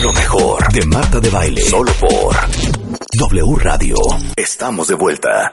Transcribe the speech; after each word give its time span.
Lo 0.00 0.12
mejor 0.12 0.72
de 0.72 0.86
Marta 0.86 1.18
de 1.18 1.30
Baile. 1.30 1.60
Solo 1.62 1.92
por 1.94 2.36
W 3.18 3.56
Radio. 3.56 3.96
Estamos 4.36 4.86
de 4.86 4.94
vuelta. 4.94 5.52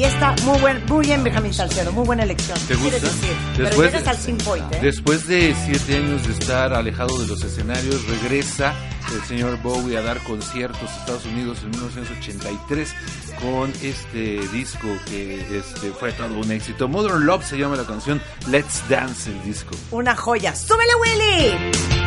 Y 0.00 0.04
está 0.04 0.34
muy 0.44 0.58
buen, 0.60 0.82
muy 0.86 1.04
bien 1.04 1.22
Benjamín 1.22 1.52
Salcedo, 1.52 1.92
muy 1.92 2.06
buena 2.06 2.22
elección. 2.22 2.58
¿Te 2.66 2.74
gusta? 2.74 2.98
¿Quieres 2.98 3.02
decir? 3.02 3.36
Pero 3.54 3.68
Después 3.68 3.92
de- 3.92 4.08
al 4.08 4.36
Point, 4.38 4.72
¿eh? 4.72 4.78
Después 4.80 5.26
de 5.26 5.54
siete 5.66 5.96
años 5.98 6.26
de 6.26 6.32
estar 6.32 6.72
alejado 6.72 7.18
de 7.18 7.26
los 7.26 7.44
escenarios, 7.44 8.08
regresa 8.08 8.72
el 9.14 9.20
señor 9.28 9.60
Bowie 9.60 9.98
a 9.98 10.00
dar 10.00 10.16
conciertos 10.20 10.88
a 10.88 11.00
Estados 11.00 11.26
Unidos 11.26 11.58
en 11.64 11.72
1983 11.72 12.94
con 13.42 13.70
este 13.82 14.38
disco 14.48 14.88
que 15.10 15.34
este, 15.58 15.90
fue 15.90 16.12
todo 16.12 16.32
un 16.38 16.50
éxito. 16.50 16.88
Modern 16.88 17.26
Love 17.26 17.44
se 17.44 17.58
llama 17.58 17.76
la 17.76 17.84
canción, 17.84 18.22
Let's 18.48 18.82
Dance 18.88 19.28
el 19.30 19.42
disco. 19.42 19.76
Una 19.90 20.16
joya. 20.16 20.56
¡Súbele, 20.56 20.92
Willy! 20.94 21.99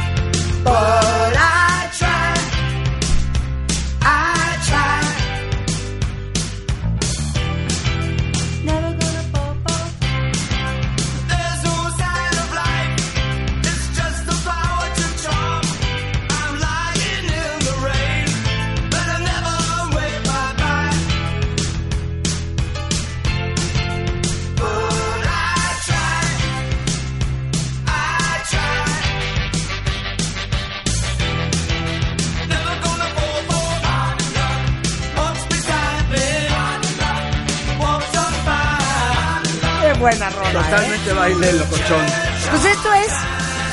Buena 40.03 40.29
rola, 40.29 40.49
¿eh? 40.49 40.53
Totalmente 40.53 41.13
baile 41.13 41.53
locochón. 41.53 42.05
Pues 42.51 42.65
esto 42.65 42.93
es 42.93 43.11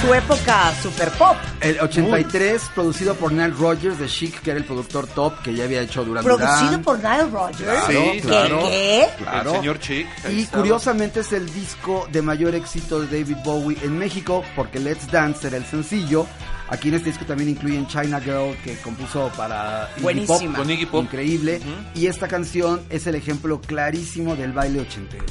su 0.00 0.14
época 0.14 0.72
super 0.80 1.10
pop. 1.10 1.36
El 1.60 1.80
83, 1.80 2.70
producido 2.74 3.14
por 3.16 3.32
Nile 3.32 3.48
Rodgers 3.48 3.98
de 3.98 4.06
Chic, 4.06 4.40
que 4.40 4.50
era 4.50 4.58
el 4.60 4.64
productor 4.64 5.08
top 5.08 5.42
que 5.42 5.52
ya 5.54 5.64
había 5.64 5.82
hecho 5.82 6.04
Duran 6.04 6.24
Producido 6.24 6.66
Duran. 6.66 6.82
por 6.82 6.98
Nile 6.98 7.26
Rodgers. 7.30 7.84
Sí, 7.88 7.92
¿Qué? 7.94 8.20
claro. 8.22 8.60
¿Qué? 8.68 9.06
Claro. 9.18 9.50
El 9.50 9.56
señor 9.56 9.78
Chick. 9.80 10.06
ahí 10.24 10.36
Y 10.36 10.40
estaba. 10.42 10.62
curiosamente 10.62 11.20
es 11.20 11.32
el 11.32 11.52
disco 11.52 12.08
de 12.12 12.22
mayor 12.22 12.54
éxito 12.54 13.00
de 13.00 13.06
David 13.18 13.36
Bowie 13.44 13.76
en 13.82 13.98
México, 13.98 14.44
porque 14.54 14.78
Let's 14.78 15.10
Dance 15.10 15.46
era 15.48 15.56
el 15.56 15.66
sencillo. 15.66 16.26
Aquí 16.68 16.88
en 16.90 16.94
este 16.94 17.08
disco 17.10 17.24
también 17.26 17.50
incluyen 17.50 17.88
China 17.88 18.20
Girl, 18.20 18.56
que 18.62 18.76
compuso 18.78 19.30
para 19.36 19.90
Iggy. 19.98 20.26
Pop. 20.26 20.40
Con 20.54 20.70
Iggy 20.70 20.86
Pop. 20.86 21.02
Increíble. 21.02 21.60
Y 21.96 22.06
esta 22.06 22.28
canción 22.28 22.80
es 22.88 23.08
el 23.08 23.16
ejemplo 23.16 23.60
clarísimo 23.60 24.36
del 24.36 24.52
baile 24.52 24.80
ochentero. 24.80 25.24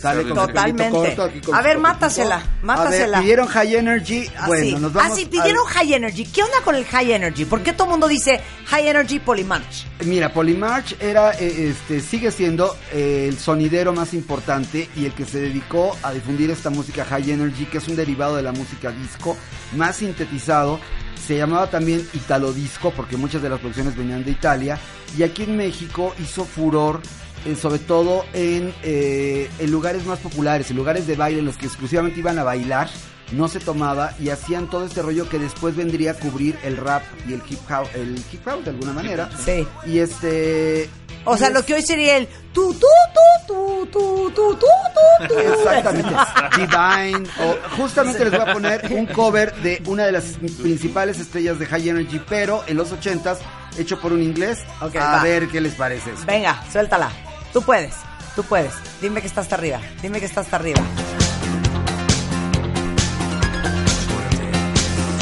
Sale 0.00 0.22
con 0.24 0.34
Totalmente. 0.34 0.90
corto, 0.90 1.22
aquí 1.24 1.40
con 1.40 1.54
A 1.54 1.62
ver, 1.62 1.78
mátasela, 1.78 2.42
mátasela. 2.62 3.18
A 3.18 3.20
ver, 3.20 3.20
pidieron 3.20 3.46
High 3.48 3.74
Energy. 3.76 4.26
Así. 4.36 4.46
Bueno, 4.46 4.78
nos 4.80 4.92
vamos 4.92 5.12
Ah, 5.12 5.14
sí, 5.14 5.26
pidieron 5.26 5.66
al- 5.66 5.72
High 5.74 5.94
Energy. 5.94 6.24
¿Qué 6.26 6.42
onda 6.42 6.60
con 6.64 6.74
el 6.74 6.84
High 6.84 7.12
Energy? 7.12 7.44
¿Por 7.44 7.62
qué 7.62 7.72
todo 7.72 7.84
el 7.84 7.90
mundo 7.92 8.08
dice 8.08 8.40
High 8.66 8.88
Energy 8.88 9.18
Polymarch? 9.18 9.86
Mira, 10.04 10.32
Polymarch 10.32 10.96
era, 11.00 11.32
eh, 11.32 11.70
este, 11.70 12.00
sigue 12.00 12.30
siendo 12.30 12.76
eh, 12.92 13.26
el 13.28 13.38
sonidero 13.38 13.92
más 13.92 14.14
importante 14.14 14.88
y 14.96 15.06
el 15.06 15.12
que 15.12 15.24
se 15.24 15.40
dedicó 15.40 15.96
a 16.02 16.12
difundir 16.12 16.50
esta 16.50 16.70
música 16.70 17.04
High 17.04 17.30
Energy, 17.32 17.66
que 17.66 17.78
es 17.78 17.88
un 17.88 17.96
derivado 17.96 18.36
de 18.36 18.42
la 18.42 18.52
música 18.52 18.90
disco, 18.90 19.36
más 19.76 19.96
sintetizado. 19.96 20.78
Se 21.26 21.36
llamaba 21.36 21.68
también 21.68 22.06
Italo 22.14 22.52
Disco 22.52 22.92
porque 22.94 23.16
muchas 23.16 23.42
de 23.42 23.48
las 23.48 23.58
producciones 23.58 23.96
venían 23.96 24.24
de 24.24 24.30
Italia 24.30 24.78
y 25.18 25.22
aquí 25.24 25.42
en 25.44 25.56
México 25.56 26.14
hizo 26.22 26.44
furor. 26.44 27.00
Eh, 27.46 27.56
sobre 27.56 27.78
todo 27.78 28.24
en, 28.34 28.74
eh, 28.82 29.48
en 29.58 29.70
lugares 29.70 30.04
más 30.04 30.18
populares, 30.18 30.70
en 30.70 30.76
lugares 30.76 31.06
de 31.06 31.16
baile, 31.16 31.38
en 31.38 31.46
los 31.46 31.56
que 31.56 31.66
exclusivamente 31.66 32.20
iban 32.20 32.38
a 32.38 32.44
bailar, 32.44 32.88
no 33.32 33.48
se 33.48 33.58
tomaba 33.58 34.12
y 34.20 34.28
hacían 34.30 34.68
todo 34.70 34.84
este 34.84 35.02
rollo 35.02 35.28
que 35.28 35.38
después 35.38 35.74
vendría 35.74 36.12
a 36.12 36.14
cubrir 36.14 36.56
el 36.62 36.76
rap 36.76 37.02
y 37.28 37.32
el 37.32 37.42
hip 37.48 37.58
hop, 37.70 37.88
el 37.94 38.16
hip 38.32 38.46
hop 38.46 38.62
de 38.62 38.70
alguna 38.70 38.92
manera. 38.92 39.28
Sí. 39.44 39.66
Y 39.86 39.98
este. 39.98 40.88
O 41.24 41.36
sea, 41.36 41.50
lo 41.50 41.64
que 41.64 41.74
hoy 41.74 41.82
sería 41.82 42.18
el 42.18 42.28
tu 42.52 42.72
tu 42.72 42.78
tu 42.78 43.46
tu 43.48 43.86
tu 43.86 44.30
tu 44.30 44.54
tu 44.56 44.56
tu 44.56 45.28
tu. 45.28 45.38
Exactamente. 45.40 46.08
Divine. 46.56 47.28
O 47.40 47.76
justamente 47.76 48.24
les 48.24 48.30
voy 48.32 48.48
a 48.48 48.52
poner 48.52 48.86
un 48.92 49.06
cover 49.06 49.52
de 49.56 49.82
una 49.86 50.04
de 50.04 50.12
las 50.12 50.24
principales 50.62 51.18
estrellas 51.18 51.58
de 51.58 51.66
High 51.66 51.88
Energy, 51.88 52.20
pero 52.28 52.62
en 52.68 52.76
los 52.76 52.92
ochentas, 52.92 53.38
hecho 53.76 54.00
por 54.00 54.12
un 54.12 54.22
inglés. 54.22 54.60
Ok, 54.80 54.94
a 54.96 55.16
va. 55.16 55.22
ver 55.24 55.48
qué 55.48 55.60
les 55.60 55.74
parece. 55.74 56.12
eso. 56.12 56.24
Venga, 56.26 56.62
suéltala. 56.70 57.10
Tú 57.56 57.62
puedes, 57.62 57.94
tú 58.34 58.42
puedes. 58.42 58.74
Dime 59.00 59.22
que 59.22 59.26
está 59.28 59.40
hasta 59.40 59.54
arriba. 59.54 59.80
Dime 60.02 60.20
que 60.20 60.26
está 60.26 60.42
hasta 60.42 60.56
arriba. 60.56 60.82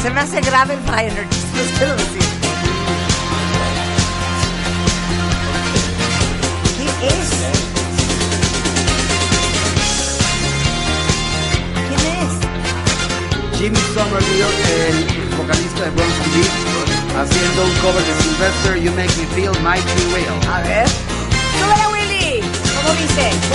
Se 0.03 0.11
me 0.11 0.21
hace 0.21 0.41
grave 0.41 0.75
el 0.75 0.81
los 0.81 1.69
quiero 1.79 1.95
decir. 1.95 2.23
¿Qué 6.77 7.07
es? 7.07 7.31
¿Quién 11.87 12.01
es? 12.19 13.59
Jimmy 13.61 13.79
Somerville, 13.95 14.49
el 14.81 15.37
vocalista 15.37 15.85
de 15.85 15.91
Bronson 15.91 16.33
Beat, 16.35 16.51
haciendo 17.17 17.65
un 17.65 17.75
cover 17.77 18.03
de 18.03 18.23
Sylvester, 18.25 18.83
You 18.83 18.91
Make 18.91 19.17
Me 19.19 19.27
Feel 19.37 19.63
Mighty 19.63 20.13
Real. 20.13 20.53
A 20.53 20.61
ver. 20.63 21.15
¿Cómo 22.85 23.01
dice? 23.01 23.55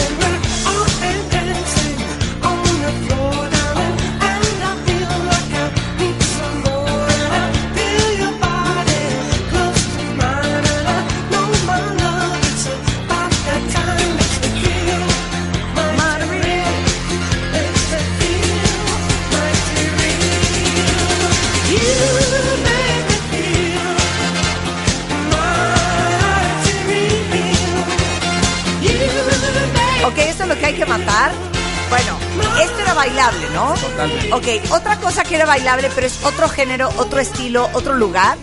Ok, 34.31 34.45
otra 34.71 34.97
cosa 34.97 35.23
que 35.23 35.35
era 35.35 35.45
bailable, 35.45 35.89
pero 35.95 36.05
es 36.05 36.23
otro 36.23 36.47
género, 36.47 36.89
otro 36.97 37.19
estilo, 37.19 37.67
otro 37.73 37.95
lugar, 37.95 38.37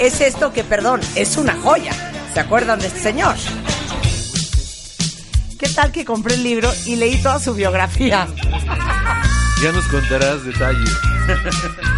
es 0.00 0.20
esto 0.20 0.52
que, 0.52 0.64
perdón, 0.64 1.00
es 1.14 1.36
una 1.36 1.54
joya. 1.54 1.92
¿Se 2.34 2.40
acuerdan 2.40 2.80
de 2.80 2.88
este 2.88 3.00
señor? 3.00 3.36
¿Qué 5.58 5.68
tal 5.68 5.92
que 5.92 6.04
compré 6.04 6.34
el 6.34 6.42
libro 6.42 6.72
y 6.84 6.96
leí 6.96 7.22
toda 7.22 7.38
su 7.38 7.54
biografía? 7.54 8.26
Ya 9.62 9.72
nos 9.72 9.86
contarás 9.86 10.44
detalles. 10.44 10.90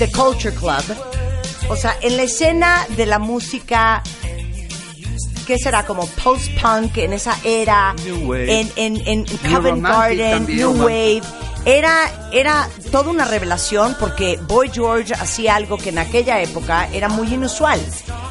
The 0.00 0.10
Culture 0.12 0.54
Club 0.54 0.82
O 1.68 1.76
sea, 1.76 1.94
en 2.00 2.16
la 2.16 2.22
escena 2.22 2.86
de 2.96 3.04
la 3.04 3.18
música, 3.18 4.02
¿qué 5.46 5.58
será? 5.58 5.84
Como 5.84 6.06
post-punk, 6.06 6.96
en 6.96 7.12
esa 7.12 7.38
era, 7.44 7.92
New 8.02 8.30
Wave. 8.30 8.60
en, 8.60 8.72
en, 8.76 9.06
en 9.06 9.24
Covent 9.52 9.82
Garden, 9.82 10.38
también, 10.38 10.58
New. 10.58 10.82
Wave. 10.82 11.20
Era, 11.66 12.30
era 12.32 12.66
toda 12.90 13.10
una 13.10 13.26
revelación 13.26 13.94
porque 14.00 14.38
Boy 14.48 14.70
George 14.72 15.12
hacía 15.12 15.56
algo 15.56 15.76
que 15.76 15.90
en 15.90 15.98
aquella 15.98 16.40
época 16.40 16.88
era 16.94 17.10
muy 17.10 17.34
inusual, 17.34 17.78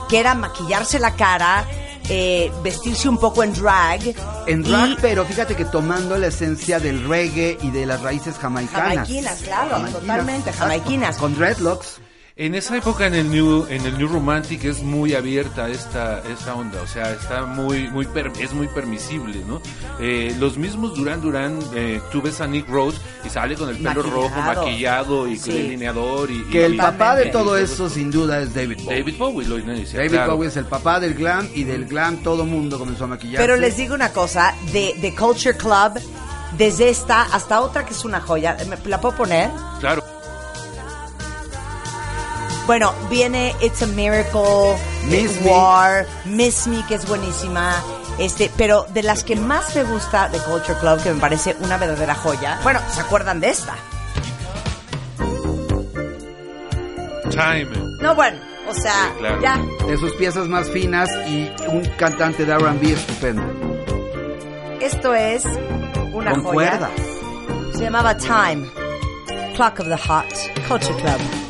que 0.09 0.19
era 0.19 0.33
maquillarse 0.33 0.97
la 0.97 1.13
cara, 1.15 1.67
eh, 2.09 2.51
vestirse 2.63 3.07
un 3.07 3.17
poco 3.17 3.43
en 3.43 3.53
drag. 3.53 4.01
En 4.47 4.61
y- 4.61 4.63
drag, 4.69 4.97
pero 5.01 5.25
fíjate 5.25 5.55
que 5.55 5.65
tomando 5.65 6.17
la 6.17 6.27
esencia 6.27 6.79
del 6.79 7.07
reggae 7.07 7.57
y 7.61 7.71
de 7.71 7.85
las 7.85 8.01
raíces 8.01 8.35
jamaicanas. 8.37 8.89
Jamaiquinas, 8.89 9.41
claro, 9.43 9.77
totalmente, 9.91 10.51
jamaiquinas. 10.51 11.17
Con 11.17 11.35
dreadlocks. 11.35 12.01
En 12.41 12.55
esa 12.55 12.77
época 12.77 13.05
en 13.05 13.15
el 13.15 13.29
New 13.29 13.65
en 13.69 13.85
el 13.85 13.97
New 13.97 14.07
Romantic 14.07 14.63
es 14.63 14.81
muy 14.81 15.13
abierta 15.13 15.67
esta 15.67 16.19
esta 16.19 16.55
onda, 16.55 16.81
o 16.81 16.87
sea, 16.87 17.11
está 17.11 17.45
muy 17.45 17.89
muy 17.89 18.05
per- 18.05 18.31
es 18.39 18.53
muy 18.53 18.67
permisible, 18.69 19.43
¿no? 19.45 19.61
Eh, 19.99 20.33
los 20.39 20.55
mismos 20.57 20.95
Duran 20.95 21.19
Duran, 21.19 21.59
eh, 21.75 21.99
tú 22.13 22.21
ves 22.21 22.39
a 22.39 22.47
Nick 22.47 22.69
Rose 22.69 22.97
y 23.25 23.29
sale 23.29 23.55
con 23.57 23.67
el 23.67 23.75
pelo 23.75 23.89
Maquillado. 23.89 24.09
rojo, 24.15 24.41
maquillado 24.41 25.27
y 25.27 25.35
con 25.35 25.51
Sí. 25.51 25.51
delineador 25.51 26.31
y 26.31 26.43
Que 26.45 26.65
el 26.67 26.75
y- 26.75 26.77
papá 26.77 27.17
de 27.17 27.27
y 27.27 27.31
todo 27.31 27.43
todo 27.43 27.57
eso, 27.57 27.89
sin 27.89 28.09
duda, 28.09 28.39
es 28.39 28.53
David 28.53 28.77
Bowie. 28.85 28.99
David 28.99 29.17
Bowie 29.17 29.45
lo 29.47 29.59
inicia, 29.59 29.97
David 29.99 30.11
claro. 30.11 30.35
Bowie 30.37 30.47
es 30.47 30.55
el 30.55 30.65
papá 30.65 31.01
del 31.01 31.15
glam 31.15 31.45
y 31.53 31.65
del 31.65 31.87
glam 31.87 32.23
todo 32.23 32.45
mundo 32.45 32.79
comenzó 32.79 33.03
a 33.03 33.07
maquillarse. 33.07 33.45
Pero 33.45 33.57
les 33.59 33.75
digo 33.75 33.93
una 33.95 34.13
cosa, 34.13 34.55
de, 34.71 34.95
de 35.01 35.13
Culture 35.13 35.57
Club, 35.57 35.99
desde 36.57 36.87
esta 36.89 37.23
hasta 37.23 37.59
otra 37.59 37.83
que 37.85 37.91
es 37.91 38.05
una 38.05 38.21
joya, 38.21 38.55
¿me- 38.69 38.77
¿la 38.89 39.01
puedo 39.01 39.17
poner? 39.17 39.49
Claro. 39.81 40.01
Bueno, 42.69 42.93
viene 43.09 43.55
It's 43.61 43.81
a 43.81 43.87
Miracle, 43.87 44.75
Miss 45.07 45.41
Me. 45.41 45.49
War, 45.49 46.05
Miss 46.25 46.67
Me, 46.67 46.85
que 46.85 46.93
es 46.93 47.07
buenísima. 47.07 47.73
Este, 48.19 48.51
pero 48.57 48.85
de 48.93 49.01
las 49.01 49.23
que 49.23 49.35
más 49.35 49.75
me 49.75 49.83
gusta 49.85 50.29
de 50.29 50.37
Culture 50.37 50.77
Club, 50.79 51.01
que 51.01 51.11
me 51.11 51.19
parece 51.19 51.55
una 51.61 51.77
verdadera 51.77 52.13
joya. 52.13 52.59
Bueno, 52.61 52.79
¿se 52.93 53.01
acuerdan 53.01 53.39
de 53.39 53.49
esta? 53.49 53.73
Time. 57.31 57.69
No, 58.03 58.13
bueno, 58.13 58.37
o 58.69 58.73
sea, 58.75 59.13
Sí, 59.13 59.17
claro. 59.17 59.41
ya. 59.41 59.57
De 59.87 59.97
sus 59.97 60.13
piezas 60.13 60.47
más 60.47 60.69
finas 60.69 61.09
y 61.27 61.51
un 61.69 61.83
cantante 61.97 62.45
de 62.45 62.53
R&B 62.53 62.91
estupendo. 62.93 63.41
Esto 64.79 65.15
es 65.15 65.43
una 66.13 66.33
Con 66.33 66.43
joya. 66.43 66.53
cuerdas. 66.53 66.91
Se 67.73 67.79
llamaba 67.85 68.15
Time, 68.15 68.69
Clock 69.55 69.79
of 69.79 69.87
the 69.87 69.97
Heart, 69.97 70.67
Culture 70.67 70.95
Club. 71.01 71.48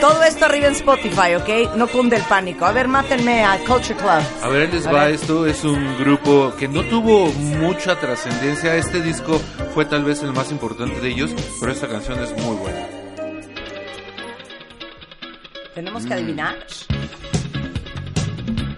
Todo 0.00 0.22
esto 0.24 0.44
arriba 0.46 0.66
en 0.66 0.72
Spotify, 0.72 1.34
¿ok? 1.36 1.76
No 1.76 1.86
cunde 1.86 2.16
el 2.16 2.22
pánico. 2.22 2.64
A 2.64 2.72
ver, 2.72 2.88
mátenme 2.88 3.44
a 3.44 3.56
Culture 3.58 3.94
Club. 3.94 4.22
A 4.42 4.48
ver, 4.48 4.74
les 4.74 4.84
va, 4.86 5.08
esto 5.10 5.46
es 5.46 5.62
un 5.62 5.96
grupo 5.98 6.52
que 6.58 6.66
no 6.66 6.82
tuvo 6.82 7.26
mucha 7.32 7.94
trascendencia. 8.00 8.74
Este 8.74 9.00
disco 9.00 9.40
fue 9.74 9.84
tal 9.84 10.02
vez 10.02 10.24
el 10.24 10.32
más 10.32 10.50
importante 10.50 11.00
de 11.00 11.08
ellos, 11.08 11.30
pero 11.60 11.70
esta 11.70 11.86
canción 11.86 12.18
es 12.20 12.32
muy 12.42 12.56
buena. 12.56 12.84
Tenemos 15.72 16.04
que 16.04 16.14
adivinar. 16.14 16.56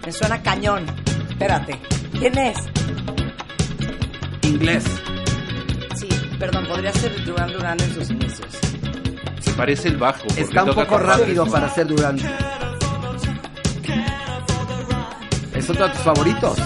Me 0.05 0.11
suena 0.11 0.43
cañón. 0.43 0.85
Espérate. 1.27 1.79
¿Quién 2.19 2.37
es? 2.37 2.57
Inglés. 4.43 4.85
Perdón, 6.39 6.65
podría 6.67 6.93
ser 6.93 7.23
Duran 7.25 7.51
Duran 7.51 7.79
en 7.81 7.93
sus 7.93 8.09
inicios. 8.09 8.47
Se 9.41 9.51
parece 9.53 9.89
el 9.89 9.97
bajo. 9.97 10.25
Está 10.37 10.63
un 10.63 10.73
poco 10.73 10.97
rápido 10.97 11.45
para 11.45 11.69
ser 11.69 11.87
Durán. 11.87 12.17
¿Es 15.53 15.69
otro 15.69 15.87
de 15.87 15.93
tus 15.93 16.01
favoritos? 16.01 16.57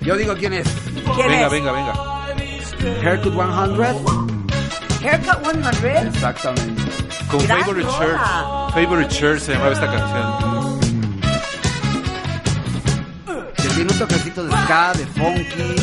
Yo 0.00 0.16
digo 0.16 0.34
quién 0.38 0.54
es. 0.54 0.66
¿Quién 1.14 1.28
Venga, 1.28 1.46
es? 1.46 1.52
venga, 1.52 1.72
venga. 1.72 1.92
Haircut 3.02 3.34
100. 3.34 3.50
Haircut 5.04 5.74
100. 5.74 6.06
Exactamente. 6.08 6.82
Con 7.30 7.46
Gran 7.46 7.60
Favorite. 7.60 7.90
Shirt. 7.90 8.18
Favorite 8.72 9.14
Shirt 9.14 9.38
se 9.40 9.52
llamaba 9.52 9.72
esta 9.72 9.86
canción. 9.86 10.47
Tiene 13.78 13.92
un 13.92 13.98
toquecito 14.00 14.44
de 14.44 14.50
ska, 14.64 14.92
de 14.94 15.06
funky 15.06 15.76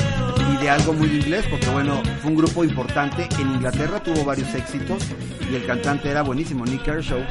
y 0.54 0.58
de 0.58 0.70
algo 0.70 0.92
muy 0.92 1.08
inglés, 1.08 1.46
porque 1.50 1.70
bueno, 1.70 2.02
fue 2.22 2.32
un 2.32 2.36
grupo 2.38 2.66
importante. 2.66 3.26
En 3.40 3.52
Inglaterra 3.54 4.02
tuvo 4.04 4.26
varios 4.26 4.54
éxitos 4.54 5.02
y 5.50 5.56
el 5.56 5.66
cantante 5.66 6.10
era 6.10 6.22
buenísimo, 6.22 6.66
Nick 6.66 6.84
Kershaw. 6.84 7.24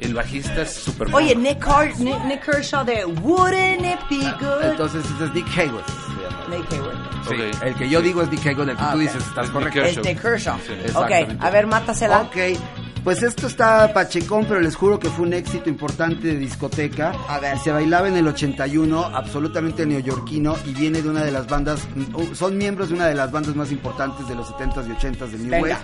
El 0.00 0.12
bajista 0.12 0.60
es 0.60 0.70
súper 0.74 1.08
Oye. 1.14 1.34
Nick, 1.34 1.66
Nick, 1.98 2.24
Nick 2.24 2.44
Kershaw 2.44 2.84
de 2.84 3.06
Wouldn't 3.06 3.86
It 3.86 4.00
Be 4.10 4.30
Good? 4.38 4.64
Entonces 4.72 5.02
ese 5.16 5.24
es 5.24 5.32
Nick 5.32 5.46
Hayward. 5.56 5.84
Nick 6.50 6.70
Hayward. 6.70 6.96
Sí, 7.26 7.34
Ok. 7.34 7.62
El 7.62 7.74
que 7.74 7.88
yo 7.88 8.02
digo 8.02 8.20
es 8.20 8.30
Nick 8.30 8.44
Hayward, 8.46 8.68
el 8.68 8.76
que 8.76 8.82
Ah, 8.84 8.92
tú 8.92 8.98
dices, 8.98 9.24
estás 9.26 9.46
Es 9.46 9.50
correcto. 9.50 9.80
Nick 9.80 9.96
Es 9.96 10.04
Nick 10.04 10.20
Kershaw. 10.20 10.58
Sí. 10.58 10.72
Ok, 10.94 11.10
a 11.40 11.48
ver, 11.50 11.66
mátasela. 11.66 12.20
Ok, 12.20 12.36
pues 13.04 13.22
esto 13.22 13.46
está 13.46 13.92
pachecón, 13.92 14.46
pero 14.46 14.60
les 14.60 14.74
juro 14.74 14.98
que 14.98 15.10
fue 15.10 15.26
un 15.26 15.34
éxito 15.34 15.68
importante 15.68 16.28
de 16.28 16.36
discoteca. 16.36 17.12
A 17.28 17.38
ver. 17.38 17.56
Y 17.56 17.58
se 17.60 17.70
bailaba 17.70 18.08
en 18.08 18.16
el 18.16 18.26
81, 18.26 19.04
absolutamente 19.04 19.84
neoyorquino, 19.84 20.56
y 20.64 20.72
viene 20.72 21.02
de 21.02 21.10
una 21.10 21.22
de 21.22 21.30
las 21.30 21.46
bandas, 21.46 21.86
mm, 21.94 22.32
son 22.34 22.56
miembros 22.56 22.88
de 22.88 22.94
una 22.94 23.06
de 23.06 23.14
las 23.14 23.30
bandas 23.30 23.54
más 23.54 23.70
importantes 23.70 24.26
de 24.26 24.34
los 24.34 24.48
70s 24.48 24.88
y 24.88 24.92
80s 24.92 25.30
del 25.30 25.42
New 25.42 25.50
Venga. 25.50 25.78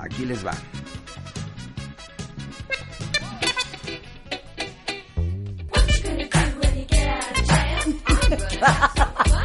Aquí 0.00 0.26
les 0.26 0.44
va. 0.44 0.52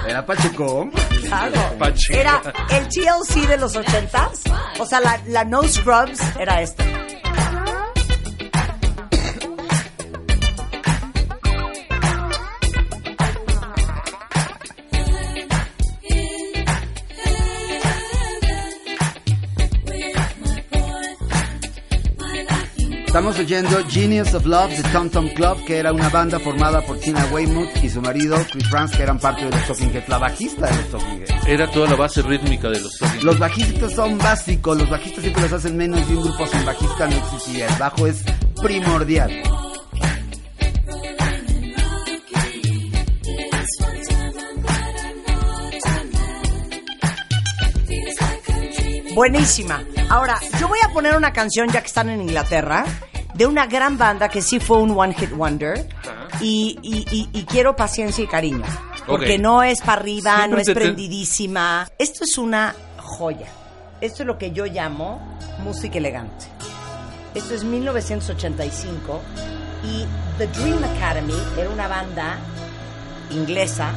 Era 0.10 0.26
pachecón. 0.26 0.90
Claro. 1.28 1.78
Pache. 1.78 2.20
Era 2.20 2.42
el 2.72 2.88
TLC 2.90 3.48
de 3.48 3.58
los 3.58 3.76
ochentas. 3.76 4.42
O 4.80 4.86
sea, 4.86 5.00
la, 5.00 5.22
la 5.28 5.44
No 5.46 5.62
Scrubs 5.62 6.20
era 6.40 6.64
esta. 6.64 6.84
Estamos 23.10 23.40
oyendo 23.40 23.84
Genius 23.90 24.36
of 24.36 24.46
Love 24.46 24.70
de 24.70 24.84
Tom 24.92 25.10
Tom 25.10 25.30
Club, 25.30 25.66
que 25.66 25.80
era 25.80 25.92
una 25.92 26.10
banda 26.10 26.40
formada 26.40 26.86
por 26.86 27.00
Tina 27.00 27.26
Weymouth 27.32 27.84
y 27.84 27.90
su 27.90 28.04
marido 28.04 28.38
Chris 28.52 28.70
Franz, 28.70 28.92
que 28.96 29.02
eran 29.02 29.18
parte 29.18 29.46
de 29.46 29.50
los 29.50 29.66
Talking 29.66 29.90
Heads, 29.96 30.10
la 30.10 30.20
bajista 30.20 30.68
de 30.68 30.76
los 30.76 30.92
Talking 30.92 31.22
Heads. 31.22 31.48
Era 31.48 31.72
toda 31.72 31.90
la 31.90 31.96
base 31.96 32.22
rítmica 32.22 32.70
de 32.70 32.80
los 32.80 32.96
Talking 33.00 33.26
Los 33.26 33.40
bajistas 33.40 33.94
son 33.94 34.20
básicos, 34.20 34.78
los 34.78 34.88
bajistas 34.92 35.24
siempre 35.24 35.42
los 35.42 35.54
hacen 35.54 35.76
menos 35.76 36.08
y 36.08 36.14
un 36.14 36.24
grupo 36.24 36.46
sin 36.46 36.64
bajista 36.64 37.08
no 37.08 37.16
existiría. 37.18 37.66
El 37.66 37.80
bajo 37.80 38.06
es 38.06 38.24
primordial. 38.62 39.42
Buenísima. 49.16 49.84
Ahora, 50.10 50.40
yo 50.60 50.68
voy 50.68 50.80
a 50.84 50.90
poner 50.92 51.16
una 51.16 51.32
canción 51.32 51.70
ya 51.70 51.82
que 51.82 51.88
están 51.88 52.10
en 52.10 52.22
Inglaterra 52.22 52.84
de 53.36 53.46
una 53.46 53.68
gran 53.68 53.98
banda 53.98 54.28
que 54.28 54.42
sí 54.42 54.60
fue 54.60 54.80
un 54.80 54.98
one 54.98 55.14
hit 55.14 55.32
wonder 55.32 55.88
y, 56.42 56.78
y- 56.82 57.06
y- 57.16 57.30
y 57.32 57.44
quiero 57.46 57.76
paciencia 57.76 58.24
y 58.24 58.28
cariño 58.28 58.66
porque 59.06 59.38
no 59.38 59.62
es 59.64 59.80
para 59.82 60.02
arriba, 60.02 60.36
Siempre 60.38 60.50
no 60.56 60.58
es 60.62 60.66
te- 60.68 60.74
prendidísima. 60.76 61.88
Esto 61.98 62.24
es 62.24 62.38
una 62.38 62.76
joya. 62.98 63.48
Esto 64.02 64.24
es 64.24 64.28
lo 64.28 64.38
que 64.38 64.52
yo 64.52 64.66
llamo 64.66 65.20
música 65.64 65.98
elegante. 65.98 66.46
Esto 67.36 67.54
es 67.54 67.64
1985 67.64 69.22
y 69.84 70.06
The 70.38 70.48
Dream 70.48 70.84
Academy 70.84 71.34
era 71.58 71.70
una 71.70 71.88
banda 71.88 72.38
inglesa 73.32 73.92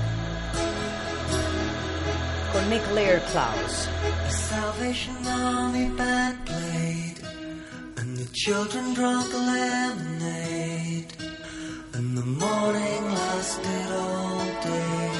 con 2.63 2.71
Nick 2.71 2.91
Laird 2.93 3.23
Klaus. 3.27 3.89
Salvation 4.29 5.17
Army 5.27 5.89
band 5.97 6.39
played, 6.45 7.19
and 7.97 8.17
the 8.17 8.29
children 8.33 8.95
drank 8.95 9.33
lemonade, 9.33 11.13
and 11.95 12.17
the 12.17 12.25
morning 12.25 13.05
lasted 13.05 13.89
all 13.93 14.47
day, 14.63 15.11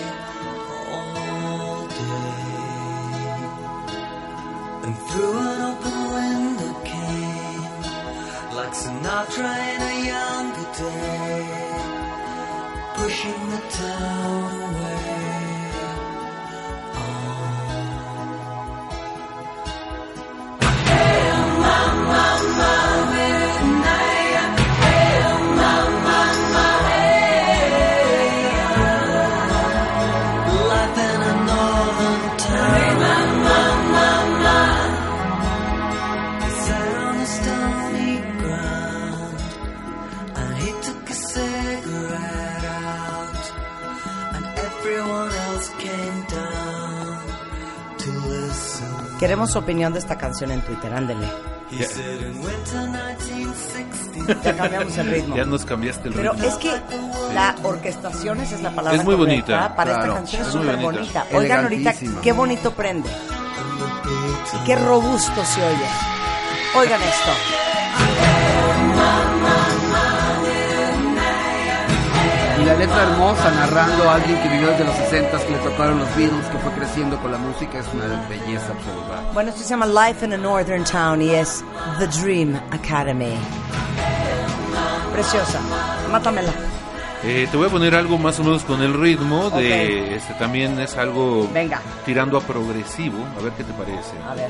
all 0.91 1.87
day. 1.89 2.49
And 4.85 4.97
through 5.09 5.39
an 5.39 5.61
open 5.73 5.99
window 6.17 6.75
came, 6.85 7.83
like 8.57 8.75
Sinatra 8.75 9.55
in 9.75 9.81
a 9.93 9.97
younger 10.13 10.69
day, 10.83 11.47
pushing 12.97 13.43
the 13.51 13.61
town 13.71 14.75
away. 14.75 15.32
Queremos 49.23 49.53
su 49.53 49.59
opinión 49.61 49.93
de 49.93 50.01
esta 50.01 50.19
canción 50.19 50.51
en 50.51 50.61
Twitter, 50.63 50.93
ándele. 50.93 51.29
He 51.71 51.85
said 51.85 52.23
in 52.23 52.41
winter 52.41 52.89
1960. 52.91 54.43
Ya 54.43 54.57
cambiamos 54.57 54.99
el 54.99 55.07
ritmo. 55.07 55.37
Ya 55.37 55.45
nos 55.45 55.65
cambiaste 55.65 56.09
el 56.09 56.15
Pero 56.15 56.33
ritmo. 56.33 56.49
es 56.49 56.55
que 56.57 56.73
la 57.33 57.55
orquestación, 57.63 58.41
esa 58.41 58.57
es 58.57 58.63
la 58.63 58.73
palabra 58.73 58.99
Es 58.99 59.05
muy 59.05 59.15
correcta, 59.15 59.53
bonita, 59.53 59.77
Para 59.77 59.95
claro. 59.95 60.03
esta 60.07 60.15
canción 60.17 60.43
es 60.43 60.49
súper 60.49 60.77
bonita. 60.79 61.21
bonita. 61.21 61.27
Oigan 61.39 61.63
ahorita 61.63 61.95
qué 62.21 62.33
bonito 62.33 62.73
prende. 62.73 63.09
Y 64.61 64.65
qué 64.67 64.75
robusto 64.75 65.45
se 65.45 65.63
oye. 65.63 65.87
Oigan 66.75 67.01
esto. 67.01 67.62
La 72.73 72.79
letra 72.79 73.03
hermosa 73.03 73.51
narrando 73.51 74.09
a 74.09 74.15
alguien 74.15 74.41
que 74.43 74.49
vivió 74.49 74.69
desde 74.69 74.85
los 74.85 74.95
60 74.97 75.39
que 75.47 75.53
le 75.53 75.59
tocaron 75.59 75.99
los 75.99 76.17
Beatles, 76.17 76.47
que 76.47 76.59
fue 76.59 76.73
creciendo 76.73 77.21
con 77.21 77.31
la 77.31 77.37
música, 77.37 77.79
es 77.79 77.87
una 77.93 78.07
belleza 78.29 78.73
absoluta. 78.73 79.31
Bueno, 79.35 79.51
esto 79.51 79.63
se 79.63 79.69
llama 79.69 79.87
Life 79.87 80.25
in 80.25 80.33
a 80.33 80.39
Northern 80.39 80.85
Town 80.85 81.21
y 81.21 81.31
es 81.31 81.63
The 81.99 82.07
Dream 82.07 82.59
Academy. 82.71 83.35
Preciosa. 85.13 85.61
Mátamela. 86.11 86.53
Eh, 87.25 87.47
te 87.51 87.57
voy 87.59 87.67
a 87.67 87.71
poner 87.71 87.95
algo 87.95 88.17
más 88.17 88.41
o 88.41 88.45
menos 88.45 88.65
con 88.65 88.81
el 88.83 88.95
ritmo 88.95 89.51
de 89.51 90.17
este 90.17 90.33
también 90.35 90.81
es 90.81 90.97
algo 90.97 91.49
Venga. 91.53 91.81
tirando 92.05 92.37
a 92.39 92.41
progresivo, 92.41 93.19
a 93.39 93.43
ver 93.43 93.53
qué 93.53 93.65
te 93.65 93.73
parece. 93.75 94.17
A 94.29 94.35
ver. 94.35 94.49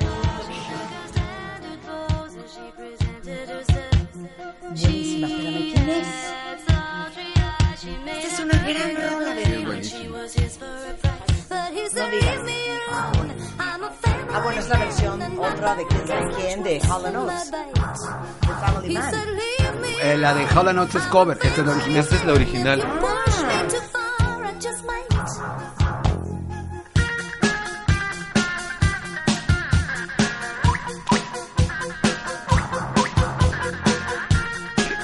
Otra 15.42 15.74
de 15.74 15.86
quién 15.86 16.06
sabe 16.06 16.30
quién 16.36 16.62
de 16.62 16.80
Hall 16.88 17.16
Oates, 17.16 17.50
de 17.50 18.54
Family 18.60 18.94
Man. 18.94 19.14
Eh, 20.02 20.16
la 20.16 20.34
de 20.34 20.46
Hall 20.46 20.74
Notes 20.74 20.94
es 20.96 21.02
cover, 21.08 21.38
esta 21.42 21.60
es 21.60 21.66
la 21.66 21.72
original. 21.72 21.98
Esta 21.98 22.16
es 22.16 22.24
la 22.24 22.32
original. 22.32 22.82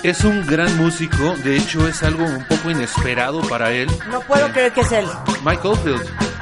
Es 0.04 0.24
un 0.24 0.46
gran 0.46 0.74
músico, 0.78 1.34
de 1.44 1.56
hecho 1.56 1.86
es 1.86 2.02
algo 2.02 2.24
un 2.24 2.42
poco 2.44 2.70
inesperado 2.70 3.42
para 3.42 3.72
él. 3.72 3.88
No 4.10 4.20
puedo 4.20 4.50
creer 4.52 4.72
que 4.72 4.80
es 4.80 4.92
él. 4.92 5.06
Mike 5.44 5.66
Oldfield. 5.66 6.37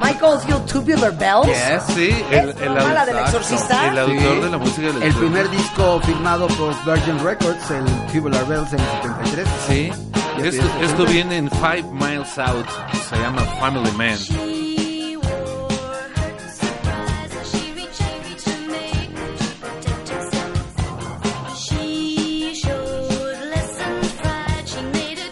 Michael 0.00 0.38
Field 0.40 0.66
Tubular 0.66 1.12
Bells. 1.16 1.46
Yes. 1.46 1.82
Sí, 1.94 2.24
el, 2.30 2.50
¿Es 2.50 2.56
el, 2.60 2.68
broma 2.70 2.92
la 2.94 3.02
au- 3.02 3.06
del 3.06 3.18
exorcista? 3.18 3.88
el 3.90 3.98
autor 3.98 4.18
Sí. 4.34 4.40
de 4.40 4.50
la 4.50 4.58
música 4.58 4.86
del 4.92 5.02
El 5.02 5.14
primer 5.14 5.50
disco 5.50 6.00
firmado 6.04 6.46
por 6.48 6.74
Virgin 6.84 7.18
Records, 7.24 7.70
el 7.70 7.84
Tubular 8.12 8.46
Bells 8.46 8.72
en 8.72 8.80
el 8.80 8.86
73. 9.02 9.48
Sí, 9.68 9.92
esto, 10.38 10.62
esto 10.80 11.04
60. 11.04 11.04
viene 11.04 11.36
en 11.38 11.50
Five 11.50 11.84
Miles 11.92 12.38
Out, 12.38 12.66
se 13.10 13.16
llama 13.16 13.42
Family 13.60 13.90
Man. 13.92 14.18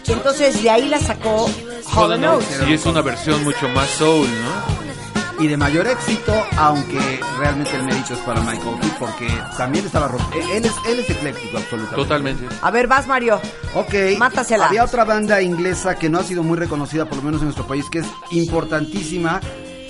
Entonces 0.09 0.63
de 0.63 0.71
ahí 0.71 0.89
la 0.89 0.99
sacó 0.99 1.49
Hall 1.97 2.13
Hall 2.13 2.25
Oates. 2.25 2.69
Y 2.69 2.73
es 2.75 2.87
una 2.87 3.03
versión 3.03 3.43
mucho 3.45 3.69
más 3.71 3.89
soul, 3.91 4.27
¿no? 4.29 4.87
Y 5.43 5.49
de 5.49 5.57
mayor 5.59 5.87
éxito, 5.87 6.33
aunque 6.57 7.21
realmente 7.39 7.77
el 7.77 7.83
mérito 7.83 8.15
es 8.15 8.21
para 8.21 8.41
Michael 8.41 8.69
Oldfield, 8.69 8.99
porque 8.99 9.29
también 9.59 9.85
estaba... 9.85 10.09
ro- 10.09 10.19
Él 10.35 10.65
es, 10.65 10.73
él 10.89 10.99
es 11.01 11.11
ecléctico, 11.11 11.59
absolutamente. 11.59 11.95
Totalmente. 11.97 12.47
A 12.63 12.71
ver, 12.71 12.87
vas 12.87 13.07
Mario. 13.07 13.39
Ok. 13.75 13.95
Mátasela. 14.19 14.67
Había 14.69 14.83
otra 14.85 15.05
banda 15.05 15.43
inglesa 15.43 15.95
que 15.97 16.09
no 16.09 16.21
ha 16.21 16.25
sido 16.25 16.43
muy 16.43 16.57
reconocida, 16.57 17.05
por 17.05 17.19
lo 17.19 17.23
menos 17.25 17.41
en 17.43 17.49
nuestro 17.49 17.67
país, 17.67 17.85
que 17.91 17.99
es 17.99 18.07
importantísima. 18.31 19.41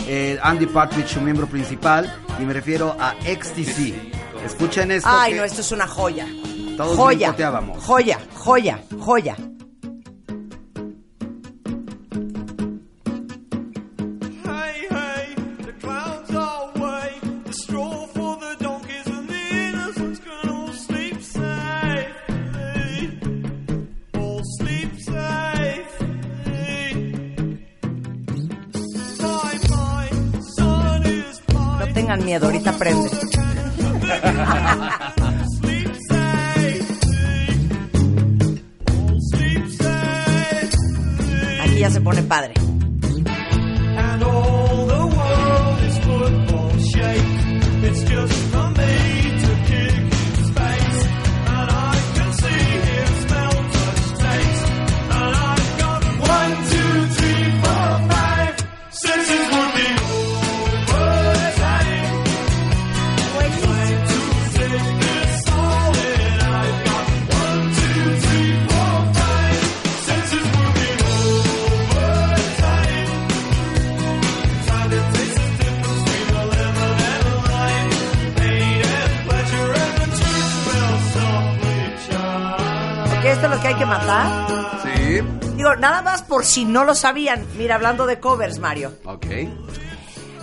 eh, 0.09 0.37
Andy 0.43 0.67
Partridge, 0.67 1.09
su 1.15 1.21
miembro 1.21 1.47
principal, 1.47 2.13
y 2.41 2.43
me 2.43 2.53
refiero 2.53 2.97
a 2.99 3.15
XTC. 3.23 3.95
Escuchen 4.45 4.91
esto. 4.91 5.09
Ay, 5.13 5.33
que 5.33 5.39
no, 5.39 5.45
esto 5.45 5.61
es 5.61 5.71
una 5.73 5.87
joya. 5.87 6.27
Todos 6.77 6.97
joya, 6.97 7.33
joya, 7.81 8.19
joya, 8.35 8.81
joya. 8.99 9.37
Miedo, 32.37 32.47
ahorita 32.47 32.73
prende. 32.73 33.09
Sleep 35.61 35.95
safely. 36.09 37.61
All 38.87 39.21
sleep 39.31 39.67
safely. 39.71 41.61
Aquí 41.63 41.79
ya 41.79 41.91
se 41.91 42.01
pone 42.01 42.23
padre. 42.23 42.66
Digo, 85.67 85.81
nada 85.81 86.01
más 86.01 86.23
por 86.23 86.45
si 86.45 86.65
no 86.65 86.85
lo 86.85 86.95
sabían. 86.95 87.45
Mira, 87.57 87.75
hablando 87.75 88.07
de 88.07 88.21
covers, 88.21 88.61
Mario. 88.61 88.93
Ok. 89.05 89.27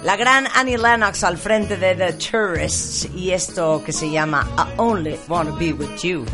La 0.04 0.18
gran 0.18 0.50
Annie 0.54 0.78
Lennox 0.78 1.24
al 1.24 1.38
frente 1.38 1.78
de 1.78 1.96
The 1.96 2.12
Tourists 2.12 3.08
y 3.16 3.32
esto 3.32 3.82
que 3.86 3.94
se 3.94 4.10
llama 4.10 4.46
I 4.58 4.74
Only 4.76 5.18
Wanna 5.30 5.52
Be 5.52 5.72
With 5.72 5.96
You. 6.02 6.26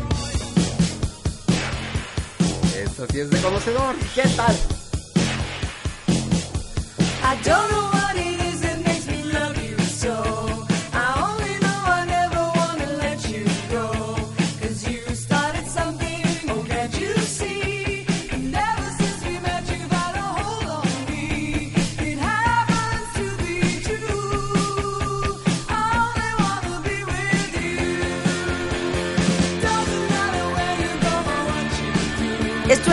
Eso 2.82 3.06
sí 3.12 3.20
es 3.20 3.30
de 3.30 3.40
conocedor. 3.40 3.94
¿Qué 4.12 4.22
tal? 4.34 4.56
I 7.22 7.48
don't 7.48 7.70
know 7.70 7.79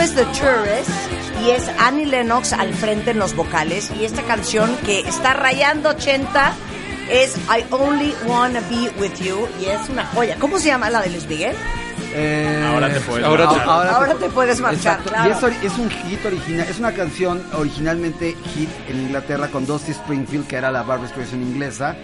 es 0.02 0.14
The 0.14 0.40
Tourist 0.40 0.90
y 1.44 1.50
es 1.50 1.68
Annie 1.80 2.06
Lennox 2.06 2.52
al 2.52 2.72
frente 2.72 3.10
en 3.10 3.18
los 3.18 3.34
vocales 3.34 3.90
y 3.98 4.04
esta 4.04 4.22
canción 4.22 4.76
que 4.84 5.00
está 5.00 5.34
rayando 5.34 5.88
80 5.90 6.52
es 7.10 7.36
I 7.36 7.64
Only 7.70 8.14
Wanna 8.26 8.60
Be 8.70 8.90
With 9.00 9.14
You 9.20 9.48
y 9.60 9.64
es 9.66 9.88
una 9.88 10.06
joya. 10.06 10.36
¿Cómo 10.38 10.58
se 10.60 10.68
llama 10.68 10.88
la 10.90 11.00
de 11.00 11.10
Luis 11.10 11.26
Miguel? 11.26 11.56
Eh, 12.14 12.64
Ahora 12.72 12.92
te 12.92 13.00
puedes 13.00 13.24
ahora 13.24 13.48
te- 13.48 13.60
Ahora 13.60 14.14
te 14.14 14.28
puedes 14.28 14.60
marchar, 14.60 15.00
claro. 15.00 15.28
Y 15.28 15.32
es, 15.32 15.72
es 15.72 15.78
un 15.78 15.90
hit 15.90 16.24
original, 16.24 16.66
es 16.68 16.78
una 16.78 16.92
canción 16.92 17.42
originalmente 17.54 18.36
hit 18.54 18.68
en 18.88 19.00
Inglaterra 19.02 19.48
con 19.48 19.66
Dusty 19.66 19.90
Springfield, 19.92 20.46
que 20.46 20.56
era 20.56 20.70
la 20.70 20.82
Barbra 20.84 21.08
Streisand 21.08 21.42
inglesa, 21.42 21.96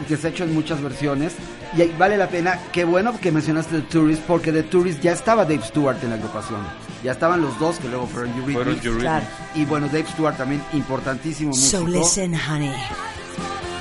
y 0.00 0.04
que 0.06 0.16
se 0.16 0.28
ha 0.28 0.30
hecho 0.30 0.44
en 0.44 0.54
muchas 0.54 0.80
versiones. 0.80 1.32
Y 1.76 1.84
vale 1.98 2.16
la 2.16 2.28
pena, 2.28 2.58
qué 2.72 2.84
bueno 2.84 3.18
que 3.20 3.32
mencionaste 3.32 3.80
The 3.80 3.86
Tourist, 3.88 4.22
porque 4.28 4.52
The 4.52 4.62
Tourist 4.64 5.00
ya 5.00 5.12
estaba 5.12 5.44
Dave 5.44 5.62
Stewart 5.64 5.96
en 6.04 6.10
la 6.10 6.16
agrupación. 6.16 6.60
Ya 7.02 7.12
estaban 7.12 7.42
los 7.42 7.58
dos, 7.58 7.78
que 7.78 7.88
luego 7.88 8.06
fueron 8.06 8.30
Eurythmics. 8.38 8.86
Claro. 9.00 9.24
Y 9.54 9.64
bueno, 9.64 9.86
Dave 9.88 10.06
Stewart 10.12 10.36
también 10.36 10.62
importantísimo 10.72 11.52
So 11.52 11.80
músico. 11.80 11.98
listen, 11.98 12.34
honey. 12.48 12.72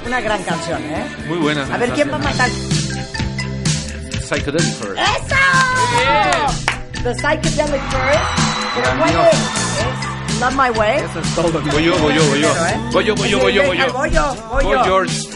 Una 0.07 0.19
gran 0.21 0.41
canción, 0.43 0.81
¿eh? 0.83 1.05
Muy 1.27 1.37
buena. 1.37 1.63
A 1.71 1.77
ver, 1.77 1.91
¿quién 1.91 2.09
va 2.11 2.15
a 2.15 2.19
matar? 2.19 2.49
Psychedelic 4.23 4.73
Fur. 4.75 4.95
¡Eso! 4.97 5.35
The 7.03 7.13
Psychedelic 7.15 7.81
First. 7.91 8.19
Pero 8.75 8.97
¿cuál 8.97 9.09
es? 9.09 9.37
¿Es 10.33 10.39
Love 10.39 10.53
My 10.55 10.69
Way? 10.79 10.97
Eso 10.99 11.19
es 11.19 11.35
todo. 11.35 11.51
Voy 11.61 11.83
yo, 11.83 11.97
voy 11.99 12.15
yo, 12.15 12.23
voy 12.25 12.41
yo. 12.41 12.49
¿eh? 12.49 12.79
Voy 12.91 13.05
yo, 13.05 13.15
voy 13.15 13.29
yo, 13.29 13.39
voy 13.39 13.53
yo, 13.53 13.63
voy 13.67 13.77
yo. 13.77 13.93
Voy 13.93 14.09
yo, 14.11 14.35
voy 14.51 14.63
Voy 14.63 14.73
yo. 14.73 14.83
George. 14.83 15.27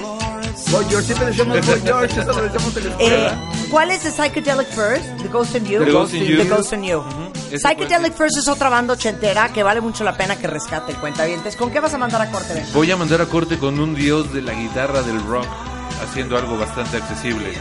Boy 0.71 0.85
George, 0.89 1.05
siempre 1.05 1.27
decíamos 1.27 1.65
Boy 1.65 1.81
George, 1.83 2.19
eso 2.21 2.33
lo 2.33 2.41
decíamos 2.41 2.77
en 2.77 2.83
la 2.89 2.95
Eh, 2.99 3.05
escuela. 3.05 3.37
¿Cuál 3.69 3.91
es 3.91 4.01
The 4.01 4.11
Psychedelic 4.11 4.67
First? 4.67 5.05
The 5.21 5.27
Ghost 5.27 5.55
in 5.55 5.65
You. 5.65 5.83
The 5.83 5.91
Ghost 5.91 6.13
in 6.13 6.23
You. 6.23 6.37
The 6.37 6.49
Ghost 6.49 6.73
in 6.73 6.83
You. 6.83 7.03
Ese 7.51 7.61
Psychedelic 7.61 8.13
First 8.13 8.37
es 8.37 8.47
otra 8.47 8.69
banda 8.69 8.93
ochentera 8.93 9.51
que 9.51 9.63
vale 9.63 9.81
mucho 9.81 10.03
la 10.03 10.15
pena 10.15 10.37
que 10.37 10.47
rescate 10.47 10.91
el 10.91 10.97
cuentavientes. 10.97 11.55
¿Con 11.55 11.71
qué 11.71 11.79
vas 11.79 11.93
a 11.93 11.97
mandar 11.97 12.21
a 12.21 12.31
corte, 12.31 12.53
Ben? 12.53 12.65
Voy 12.73 12.91
a 12.91 12.97
mandar 12.97 13.21
a 13.21 13.25
corte 13.25 13.57
con 13.57 13.79
un 13.79 13.95
dios 13.95 14.33
de 14.33 14.41
la 14.41 14.53
guitarra 14.53 15.01
del 15.01 15.21
rock, 15.23 15.47
haciendo 16.01 16.37
algo 16.37 16.57
bastante 16.57 16.97
accesible. 16.97 17.53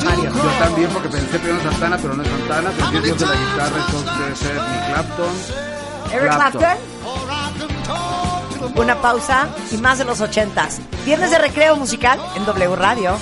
Mario. 0.00 0.30
Yo 0.32 0.64
también, 0.64 0.90
porque 0.90 1.08
pensé 1.08 1.38
primero 1.38 1.60
en 1.60 1.70
Santana, 1.70 1.98
pero 2.00 2.14
no 2.14 2.22
es 2.22 2.28
Santana. 2.28 2.70
Pensé 2.70 2.96
en 2.96 3.02
Dios 3.02 3.18
de 3.18 3.26
la 3.26 3.34
guitarra, 3.34 3.84
entonces 3.86 4.18
debe 4.18 4.36
ser 4.36 4.60
Clapton. 4.88 5.34
Eric 6.12 6.34
Clapton. 6.34 6.78
Una 8.76 9.00
pausa 9.00 9.48
y 9.70 9.76
más 9.78 9.98
de 9.98 10.04
los 10.04 10.20
ochentas. 10.20 10.80
Viernes 11.04 11.30
de 11.30 11.38
recreo 11.38 11.76
musical 11.76 12.20
en 12.36 12.44
W 12.44 12.76
Radio. 12.76 13.16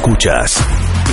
Escuchas 0.00 0.56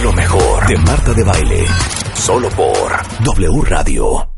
lo 0.01 0.13
mejor 0.13 0.65
de 0.65 0.77
Marta 0.77 1.13
de 1.13 1.21
Baile. 1.21 1.65
Solo 2.13 2.47
por 2.51 2.95
W 3.21 3.61
Radio. 3.65 4.36